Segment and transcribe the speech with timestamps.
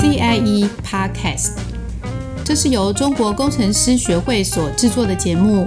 [0.00, 1.50] CIE Podcast，
[2.42, 5.66] 这是由中国工程师学会所制作的节目。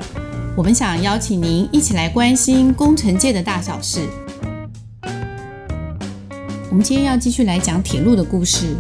[0.58, 4.00] 我们想邀请您一起来关心工程界的大小事。
[6.72, 8.76] 我们今天要继续来讲铁路的故事。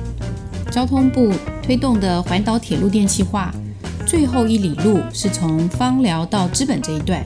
[0.71, 1.31] 交通部
[1.61, 3.53] 推动的环岛铁路电气化，
[4.07, 7.23] 最后一里路是从枋寮到知本这一段，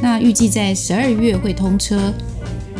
[0.00, 2.12] 那预计在十二月会通车。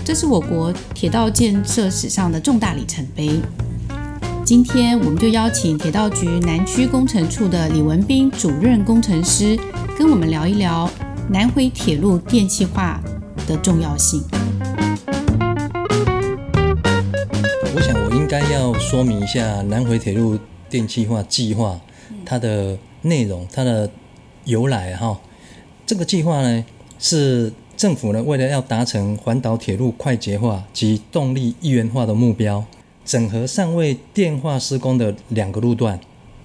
[0.04, 3.40] 这是我国铁道建设史上的重大里程碑。
[4.46, 9.58] 今天我们就邀请铁道局南区工程处的李文斌主任工程师，
[9.98, 10.88] 跟我们聊一聊
[11.28, 13.02] 南回铁路电气化
[13.48, 14.22] 的重要性。
[17.74, 20.38] 我想我应该要说明一下南回铁路
[20.70, 21.80] 电气化计划
[22.24, 23.90] 它的内容、它的
[24.44, 25.18] 由来哈。
[25.84, 26.64] 这个计划呢
[27.00, 27.52] 是。
[27.76, 32.64] 政府呢，为了要达成环岛铁路快捷化及动力一元化的目标，
[33.06, 35.98] 整合尚未电化施工的两个路段，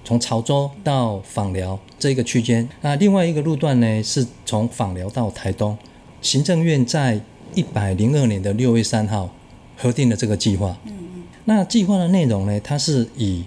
[0.06, 2.70] 从潮州到枋寮这个区间。
[2.82, 5.76] 那另外一个路段呢，是从枋寮到台东。
[6.22, 7.20] 行政院在
[7.56, 9.34] 一百零二年的六月三号
[9.76, 10.78] 核定了这个计划。
[10.86, 11.24] 嗯。
[11.46, 13.44] 那计划的内容呢，它是以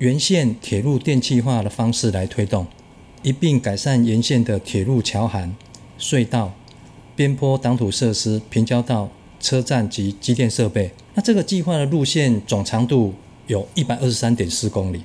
[0.00, 2.66] 沿线铁路电气化的方式来推动，
[3.22, 5.54] 一并改善沿线的铁路桥涵、
[6.00, 6.52] 隧道。
[7.14, 9.08] 边坡挡土设施、平交道、
[9.40, 10.90] 车站及机电设备。
[11.14, 13.14] 那这个计划的路线总长度
[13.46, 15.02] 有一百二十三点四公里。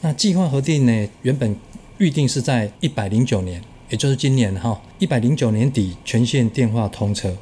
[0.00, 1.56] 那计划核定呢，原本
[1.98, 7.36] 预定是在一百零九年，也就是今年哈，一百零九年底全线电话通车。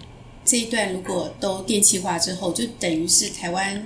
[0.45, 3.85] 这一段如果都电气化之后，就等于是台湾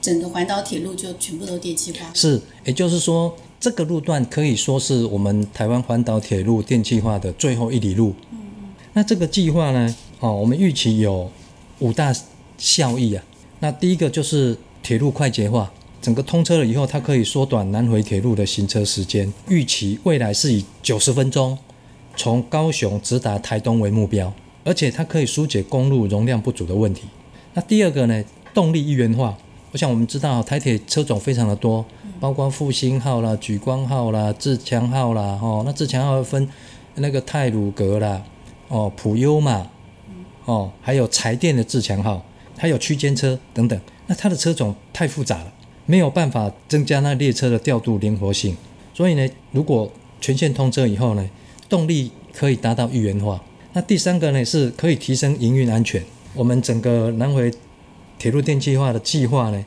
[0.00, 2.10] 整个环岛铁路就全部都电气化。
[2.14, 8.14] 是，也就是说，这个路段可以说是我们台湾环岛铁路电气化的最后一里路。
[8.30, 8.38] 嗯
[8.96, 9.92] 那这个计划呢？
[10.20, 11.28] 哦，我们预期有
[11.80, 12.14] 五大
[12.58, 13.22] 效益啊。
[13.60, 15.72] 那第一个就是铁路快捷化，
[16.02, 19.32] 整个通车了以后，它可以缩短南回铁路的行车时间。
[19.48, 21.58] 预期未来是以九十分钟
[22.16, 24.32] 从高雄直达台东为目标，
[24.64, 27.04] 而且它可以疏解公路容量不足的问题。
[27.54, 28.24] 那第二个呢？
[28.52, 29.36] 动力一元化。
[29.72, 31.84] 我想我们知道台铁车种非常的多，
[32.20, 35.36] 包括复兴号啦、莒光号啦、自强号啦。
[35.42, 36.48] 哦，那自强号分
[36.94, 38.22] 那个太鲁阁啦。
[38.68, 39.68] 哦，普悠嘛，
[40.44, 42.24] 哦，还有柴电的自强号，
[42.56, 43.80] 还有区间车等等。
[44.06, 45.52] 那它的车种太复杂了，
[45.86, 48.56] 没有办法增加那列车的调度灵活性。
[48.92, 49.90] 所以呢，如果
[50.20, 51.30] 全线通车以后呢，
[51.68, 53.42] 动力可以达到一元化。
[53.72, 56.02] 那第三个呢，是可以提升营运安全。
[56.34, 57.52] 我们整个南回
[58.18, 59.64] 铁路电气化的计划呢，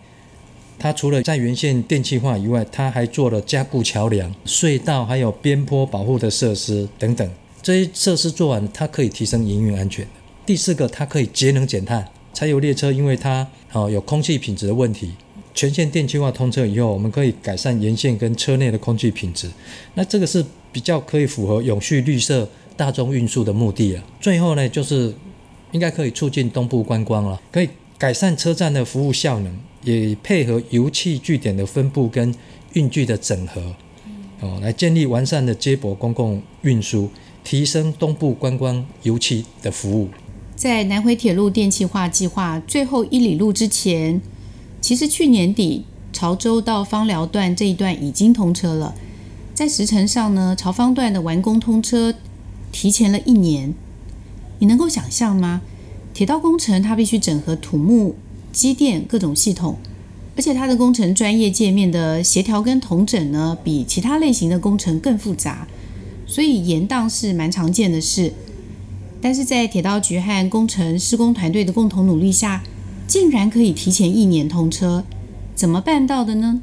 [0.77, 7.29] 它除了在原线电气化以外，它还做了加固桥梁、隧道，还有边坡保护的设施等等。
[7.61, 10.07] 这些设施做完，它可以提升营运安全。
[10.47, 12.07] 第四个，它可以节能减碳。
[12.33, 15.11] 柴油列车因为它哦有空气品质的问题，
[15.53, 19.51] 全线电气化通车以后，我们可以改善沿线跟车内的空气品质。
[19.95, 22.47] 那这个是比较可以符合永续绿色
[22.77, 24.03] 大众运输的目的啊。
[24.21, 25.13] 最后呢，就是
[25.73, 32.33] 应该可以促进东部观光了，可以改善车站的服务效能，也配合油气据点的分布跟
[32.71, 33.75] 运具的整合，
[34.39, 37.09] 哦，来建立完善的接驳公共运输。
[37.43, 40.09] 提升东部观光油气的服务。
[40.57, 44.19] 在南回铁路电气化计划最后一里路之前，
[44.81, 48.95] 其实去年底潮州到芳寮段这一段已经通车了。
[49.53, 52.11] 在时程上呢，潮方段的完工通车
[52.71, 53.75] 提前了一年。
[54.57, 55.61] 你能够想象吗？
[56.11, 58.15] 铁道工程它必须整合土木、
[58.51, 59.77] 机电各种系统，
[60.35, 65.67] 而且它的工程专业界面的协调跟同整呢，比其他类型的工程更复杂。
[66.25, 68.33] 所以延宕是蛮常见的事，
[69.21, 72.63] 但是在铁道局和工程施工团队的共同努力下，
[73.07, 75.03] 竟然可以提前一年通车，
[75.55, 76.61] 怎么办到的呢？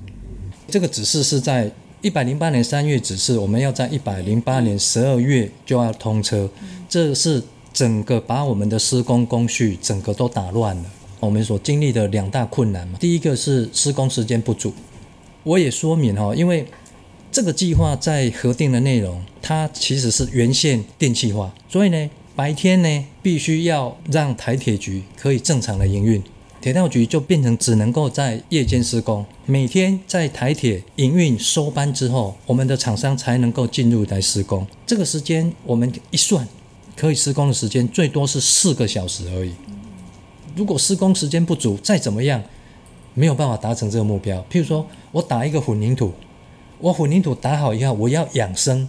[0.68, 1.70] 这个指示是在
[2.00, 6.48] 一百零八年三月指示，我们要在一百零八年十二月就要通车，
[6.88, 10.84] 这是整个把我们的施工工序整个都打乱了。
[11.20, 14.72] 我们所经历的两大困难嘛，第一个是施工时间不足，
[15.42, 16.66] 我也说明哈，因为。
[17.32, 26.20] 这个计划在核定的内容，它其实是原线电气化，所以呢，白天呢必须要让台铁局可以正常的营运，
[26.60, 34.66] 铁道局就变成只能够在夜间施工，每天在台铁营运收班之后，我们的厂商才能够进入来施工。
[34.84, 36.48] 这个时间我们一算，
[36.96, 39.52] 可以施工的时间最多是四个小时而已。
[40.56, 42.42] 如果施工时间不足，再怎么样，
[43.14, 44.44] 没有办法达成这个目标。
[44.50, 46.12] 譬如说我打一个混凝土。
[46.80, 48.88] 我混凝土打好以后，我要养生。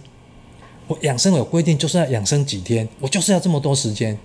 [0.86, 4.16] 我养生有规定，就是要养生几天，我就是要这么多时间。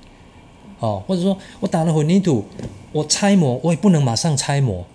[0.79, 2.43] 哦，或者说我打了混凝土，
[2.91, 4.85] 我拆模，我也不能马上拆模。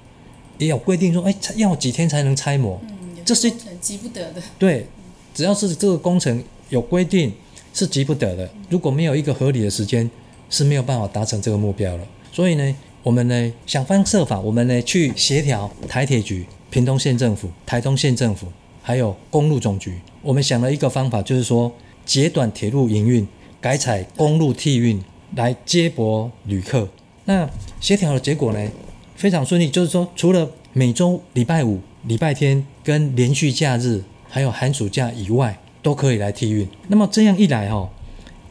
[0.59, 2.81] 也有规定说，哎，要几天才能拆模？
[2.89, 4.43] 嗯，这是急不得的。
[4.59, 4.87] 对，
[5.35, 7.33] 只要是这个工程有规定，
[7.75, 8.51] 是急不得的。
[8.69, 10.11] 如果没有一个合理的时间，
[10.51, 12.05] 是没有办法达成这个目标了。
[12.33, 18.49] 所以呢，我们呢想方设法，我们呢去协调台铁局、屏东县政府、台东县政府，
[18.87, 19.99] 还有公路总局。
[20.23, 21.73] 我们想了一个方法，就是说
[22.05, 23.27] 截短铁路营运，
[23.61, 25.03] 改采公路替运
[25.35, 26.89] 来接驳旅客。
[27.25, 27.51] 那
[27.81, 28.71] 协调的结果呢，
[29.17, 29.69] 非常顺利。
[29.69, 36.69] 就是说，除了每周礼拜五、礼拜天跟连续假日，还有寒暑假以外，都可以来替运。
[36.87, 37.91] 那么这样一来，哈，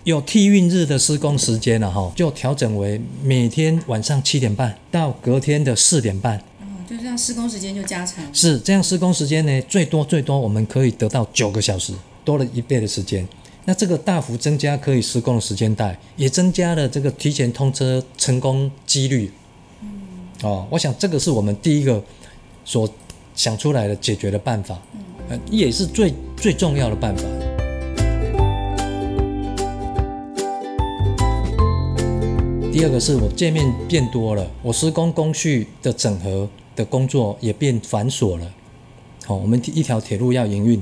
[0.03, 6.43] 有替运日的施工时间了，哈，就调整为每天晚上七点半到隔天的四点半。
[7.17, 8.23] 施工时间就加长。
[8.33, 13.27] 是这样，施工时间呢，最多最多我们可以得到九个小时，多了一倍的时间。
[13.65, 19.31] 那这个大幅增加可以施工的时间带，也增加了这个提前通车成功几率。
[19.81, 19.89] 嗯，
[20.43, 22.03] 哦，我想这个是我们第一个
[22.63, 22.87] 所
[23.35, 24.79] 想出来的解决的办法，
[25.29, 27.23] 嗯，也是最最重要的办法。
[32.71, 38.51] 第二个是我界面变多了，我施工工序的整合的工作也变繁琐了。
[39.25, 40.81] 好，我们一条铁路要营运。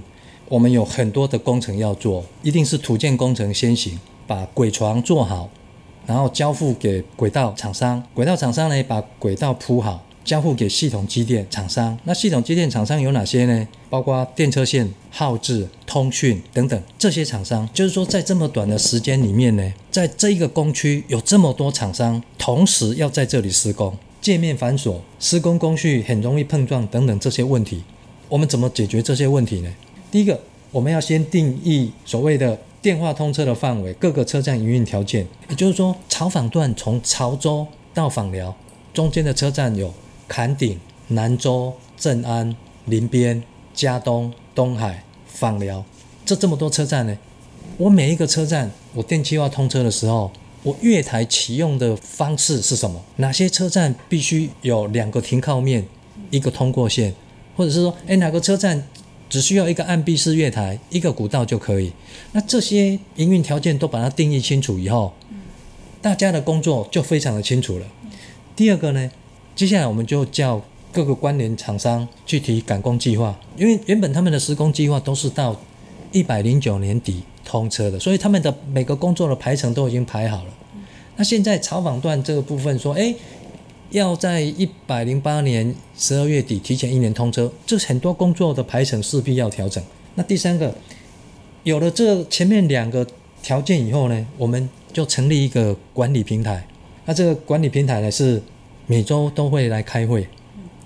[0.49, 3.97] 我们有很多的工程要做，一定是土建工程先行，
[4.27, 5.49] 把轨床做好，
[6.05, 11.97] 然后交付给轨道厂商，轨道厂商呢把轨道铺好，交付给系统机电厂商。
[12.03, 13.67] 那系统机电厂商有哪些呢？
[13.89, 17.67] 包括电车线、号制、通讯等等这些厂商。
[17.73, 27.83] 就是说，在这么短的时间里面呢，在这一个工区有这么多厂商同时要在这里施工，界面繁琐，施工工序很容易碰撞等等这些问题，
[28.29, 29.69] 我们怎么解决这些问题呢？
[30.09, 30.39] 第一个，
[30.71, 35.27] 我们要先定义所谓的电话通车的范围，各个车站营运条件。
[35.49, 38.55] 也就是说，草访段从潮州到访寮
[38.93, 39.93] 中间的车站有
[40.25, 40.79] 坎顶、
[41.09, 42.55] 南州、镇安、
[42.85, 43.43] 林边、
[43.73, 45.83] 佳冬、东海、访寮，
[46.25, 47.17] 这这么多车站呢？
[47.75, 50.31] 我每一个车站，我电气化通车的时候，
[50.63, 53.03] 我月台启用的方式是什么？
[53.17, 55.85] 哪些车站必须有两个停靠面，
[56.31, 57.13] 一个通过线，
[57.55, 58.83] 或者是说，哎，哪个车站？
[59.29, 61.91] 只需要一个按闭式月台，一个古道就可以。
[62.33, 65.11] 那这些营运条件都把它定义清楚以后，
[66.03, 67.87] 大家的工作就非常的清楚了。
[68.55, 69.09] 第二个呢，
[69.55, 70.61] 接下来我们就叫
[70.91, 75.59] 各个关联厂商去提赶工计划，因为原本他们的施工计划都是到
[76.11, 80.53] 一百零九年底通车的，所以他们的每个工作的排程都已经排好了。
[81.15, 83.13] 那现在草访段这个部分说，哎。
[83.91, 89.83] 要在一百零八年十二月底提前一年通车，这很多工作的排程势必要调整。
[90.15, 90.73] 那第三个，
[91.61, 93.05] 有了这前面两个
[93.43, 96.65] 条件以后呢，我们就成立一个管理平台。
[97.05, 98.41] 那这个管理平台呢，是
[98.87, 100.27] 每周都会来开会，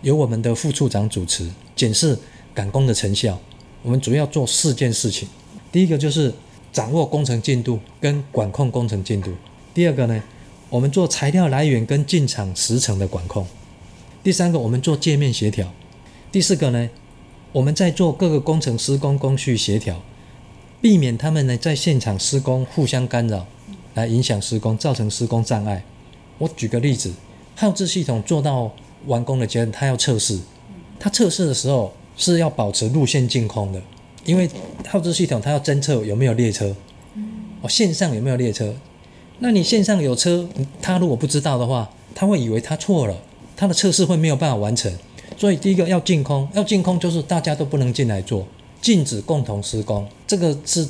[0.01, 2.19] 由我们的副处长主持，检视
[2.53, 3.39] 赶工的成效。
[3.83, 5.29] 我们主要做四件事情：
[5.71, 6.33] 第一个就是
[6.77, 9.31] 掌握工程进度跟管控工程进度；
[9.73, 10.21] 第二个呢，
[10.69, 13.47] 我们做材料来源跟进场时程的管控。
[14.23, 15.73] 第三个，我们做界面协调。
[16.31, 16.87] 第四个呢，
[17.51, 20.03] 我们在做各个工程施工工序协调，
[20.79, 23.47] 避免他们呢在现场施工互相干扰，
[23.95, 25.83] 来影响施工，造成施工障碍。
[26.37, 27.11] 我举个例子，
[27.55, 28.71] 号志系统做到
[29.07, 30.39] 完工的阶段，它要测试，
[30.99, 33.81] 它测试的时候是要保持路线净空的，
[34.27, 34.47] 因为
[34.87, 36.75] 号志系统它要侦测有没有列车，
[37.61, 38.75] 哦，线上有没有列车。
[39.39, 40.47] 那你线上有车，
[40.81, 43.15] 他如果不知道的话，他会以为他错了，
[43.55, 44.91] 他的测试会没有办法完成。
[45.37, 48.45] 所以第一个要净空，要净空就是大家都不能进来做，
[48.81, 50.85] 禁止共同施工，这个是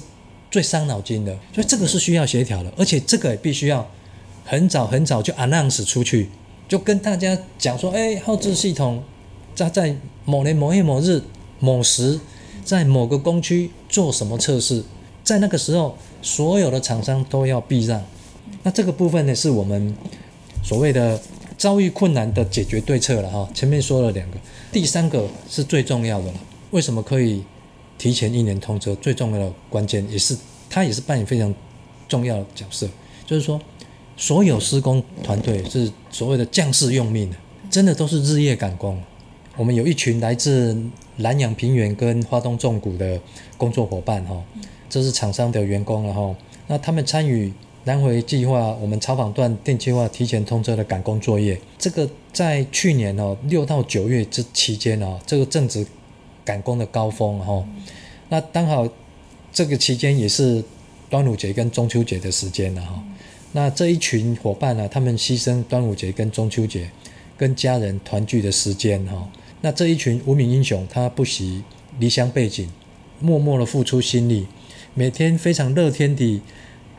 [0.49, 1.37] 最伤脑筋的。
[1.53, 3.87] 所以这个是需要协调的，而且这个也必须要
[4.43, 6.29] 很早很早就 announce 出去，
[6.67, 9.03] 就跟大家讲说，哎，号志系统
[9.53, 11.21] 在在某年某月某日
[11.59, 12.19] 某时，
[12.67, 14.83] 在某个工区做什么测试，
[15.23, 18.03] 在那个时候所有的厂商都要避让。
[18.61, 19.95] 那这个部分呢，是我们
[20.61, 21.17] 所谓的
[21.57, 23.49] 遭遇困难的解决对策了哈。
[23.53, 24.37] 前面说了两个，
[24.69, 26.33] 第三个是最重要的了。
[26.71, 27.41] 为什么可以
[27.97, 28.93] 提前一年通车？
[28.95, 30.37] 最重要的关键也是
[30.69, 31.55] 它也是扮演非常
[32.09, 32.85] 重要的角色，
[33.25, 33.57] 就是说
[34.17, 37.37] 所有施工团队是所谓的将士用命的，
[37.69, 39.01] 真的都是日夜赶工。
[39.55, 40.77] 我们有一群来自
[41.17, 43.19] 南洋平原跟花东纵谷的
[43.57, 44.43] 工作伙伴哈，
[44.89, 46.35] 这是厂商的员工了哈。
[46.67, 47.53] 那他们参与。
[47.83, 55.87] 南回计划，我们草访段电气化提前通车的赶工作业，这个在去年哦六到九月之期间哦，这个正值
[56.43, 57.65] 赶工的高峰哈。
[58.27, 58.85] 那刚好
[59.53, 60.61] 这个期间也是
[61.09, 63.01] 端午节跟中秋节的时间了哈。
[63.53, 66.89] 那这一群伙伴呢，他们牺牲端午节跟中秋节
[67.37, 69.29] 跟家人团聚的时间哈，
[69.61, 71.63] 那这一群无名英雄，他不惜
[71.99, 72.69] 离乡背井，
[73.19, 74.47] 默默的付出心力，
[74.93, 76.41] 每天非常乐天的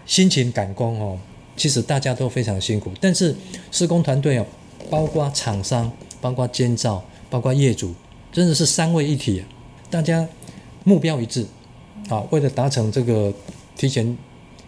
[0.04, 1.18] 辛勤赶工哦。
[1.56, 3.34] 其实大家都非常辛苦，但是
[3.72, 4.46] 施工团队哦，
[4.88, 7.92] 包括厂商、包括监造、包括业主，
[8.30, 9.42] 真的是三位一体，
[9.90, 10.28] 大家
[10.84, 11.44] 目标一致
[12.08, 12.24] 啊。
[12.30, 13.34] 为了达成这个
[13.76, 14.16] 提前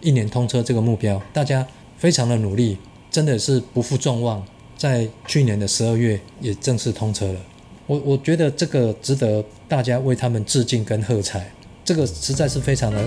[0.00, 1.64] 一年通车这个目标，大家
[1.97, 2.76] 非常的努力，
[3.09, 4.44] 真的是不负众望，
[4.76, 7.40] 在去年的十二月也正式通车了。
[7.90, 11.50] 我我觉得这个值得大家为他们致敬跟喝彩，
[11.85, 13.04] 这个实在是非常的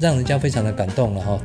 [0.00, 1.38] 让人家非常的感动了哈。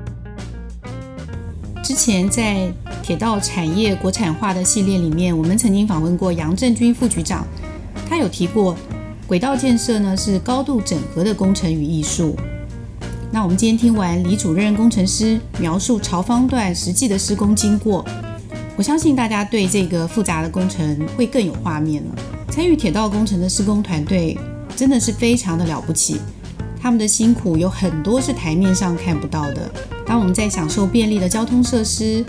[1.84, 2.72] 之前在
[3.04, 7.46] 铁道产业国产化的系列里面，我们曾经访问过杨正军副局长，
[8.08, 8.78] 他有提过，
[9.28, 12.34] 轨道建设呢是高度整合的工程与艺术。
[13.30, 18.06] 那我们今天听完李主任工程师描述朝方段实际的施工经过，
[18.78, 22.16] 我相信大家对这个复杂的工程会更有画面了。
[22.52, 24.38] 参与铁道工程的施工团队
[24.76, 26.20] 真的是非常的了不起。
[26.82, 29.70] 他们的辛苦有很多是台面上看不到的。
[30.06, 32.24] 当我们在享受便利的交通设施、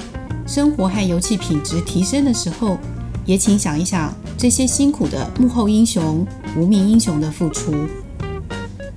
[0.46, 2.76] 生活和油气品质提升的时候，
[3.24, 7.72] 也请想一想这些辛苦的幕后英雄、无名英雄的付出。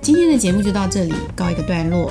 [0.02, 2.10] 今天的节目就到这里告一个段落。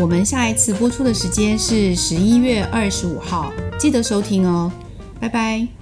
[0.00, 4.72] 我们下一次播出的时间是十一月二十五号，记得收听哦。
[5.20, 5.81] 拜拜。